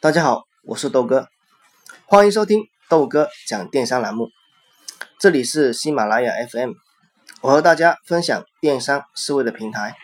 [0.00, 1.26] 大家好，我是豆哥，
[2.06, 4.28] 欢迎收听豆哥讲电商栏目。
[5.18, 6.74] 这里是喜马拉雅 FM，
[7.40, 9.96] 我和大家分享电商思维的平台。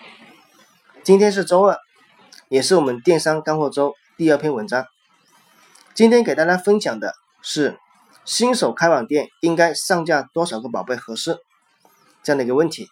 [1.04, 1.78] 今天是周二，
[2.48, 4.84] 也是我们电商干货周第二篇文章。
[5.94, 7.78] 今天给大家分享的是
[8.24, 11.38] 新手开网店应该上架多少个宝贝合适
[12.24, 12.88] 这样的一个问题。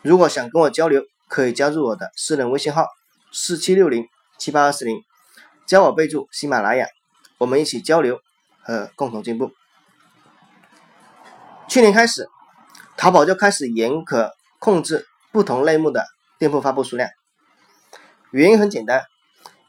[0.00, 2.86] 如果想跟我交流，可以加入我的私人微信号
[3.34, 4.06] 四七六零
[4.38, 5.02] 七八二四零。
[5.66, 6.86] 加我备注喜马拉雅，
[7.38, 8.20] 我们一起交流
[8.62, 9.52] 和共同进步。
[11.68, 12.28] 去年开始，
[12.96, 16.04] 淘宝就开始严格控制不同类目的
[16.38, 17.08] 店铺发布数量。
[18.30, 19.04] 原因很简单，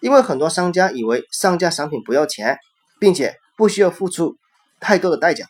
[0.02, 2.58] 因为很多商家以为上架商品不要钱，
[3.00, 4.36] 并且不需要付出
[4.80, 5.46] 太多的代价，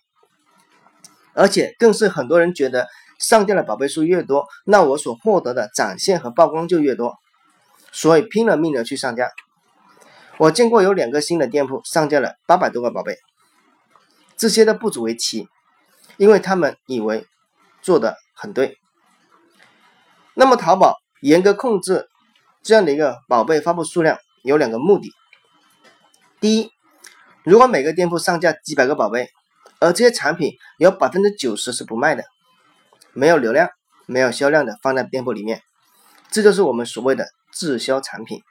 [1.34, 2.88] 而且更是很多人觉得
[3.20, 7.16] 上架的宝贝数越多，那我所获得的展现和曝光就越多，
[7.92, 9.32] 所以拼了命的去上架。
[10.38, 13.18] 我见过有两个新的店铺上架了八百多个宝贝，
[14.36, 15.48] 这些都不足为奇，
[16.18, 17.28] 因为他们以为
[17.82, 18.78] 做的很对。
[20.34, 22.08] 那么淘宝严格控制
[22.64, 25.12] 这样的一个宝贝发布数量有两个目的：
[26.40, 26.72] 第一，
[27.44, 29.30] 如果每个店铺上架几百个宝贝，
[29.80, 32.24] 而这些产品有百分之九十是不卖的，
[33.14, 33.70] 没有流量、
[34.08, 35.62] 没有销量的放在店铺里面，
[36.32, 38.42] 这就是我们所谓的滞销产品。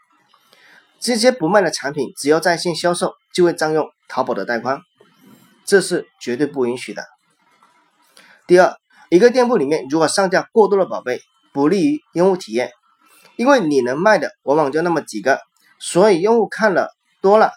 [1.03, 4.81] 这些不卖的产品，只要在线销售，就会占用淘宝的带宽，
[5.65, 7.05] 这是绝对不允许的。
[8.47, 8.77] 第二，
[9.11, 11.21] 一个店铺里面如果上架过多的宝贝，
[11.53, 12.71] 不利于用户体验，
[13.35, 15.41] 因为你能卖的往往就那么几个，
[15.81, 17.51] 所以用户看了多了，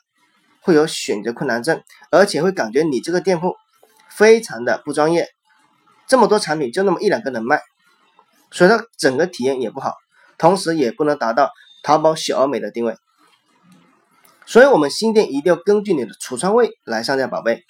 [0.62, 3.56] 会有选择困难症，而且会感觉你这个店铺
[4.10, 5.30] 非常的不专业，
[6.08, 7.62] 这么多产品就那么一两个能卖，
[8.50, 9.94] 所以它整个体验也不好，
[10.40, 11.52] 同时也不能达到
[11.84, 12.98] 淘宝小而美的定位。
[14.46, 17.64] 所以，我们新店一定要根据你的橱窗位来上架宝贝。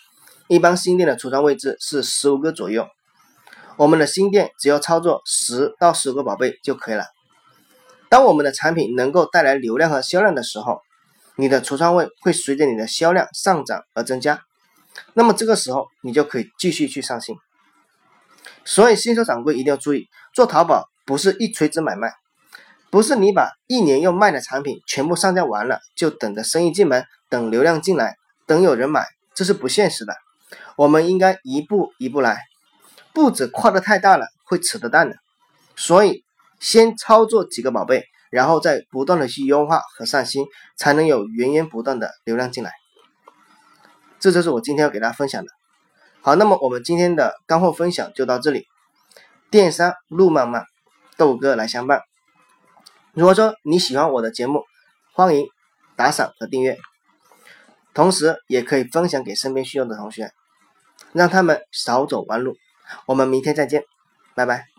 [0.47, 2.87] 一般新店的橱窗位置是十五个左右，
[3.77, 7.05] 我们的新店只要操作十到十五个宝贝就可以了。
[8.09, 10.81] 当我们的产品能够带来流量和销量的时候，
[11.37, 14.41] 你的橱窗位会随着你的销量上涨而增加。
[15.13, 17.35] 那么这个时候，你就可以继续去上新。
[18.65, 22.13] 所以，新手掌柜一定要注意，做淘宝不是一锤子买卖。
[22.95, 28.15] 不是你把一年要卖的产品全部上架完了，就等着生意进门，等流量进来，
[28.47, 30.15] 等有人买，这是不现实的。
[30.77, 32.41] 我们应该一步一步来，
[33.11, 35.17] 步子跨得太大了会扯得淡的。
[35.75, 36.23] 所以
[36.61, 40.45] 先操作几个宝贝，然后再不断的去优化和上新，
[40.77, 42.71] 才能有源源不断的流量进来。
[44.21, 45.51] 这就是我今天要给大家分享的。
[46.21, 48.65] 好，那么我们今天的干货分享就到这里。
[49.51, 50.63] 电商路漫漫，
[51.17, 51.99] 豆哥来相伴。
[53.15, 54.65] 如果说你喜欢我的节目，
[55.13, 55.47] 欢迎
[55.95, 56.77] 打赏和订阅，
[57.93, 60.33] 同时也可以分享给身边需要的同学，
[61.13, 62.57] 让他们少走弯路。
[63.05, 63.85] 我们明天再见，
[64.35, 64.74] 拜拜。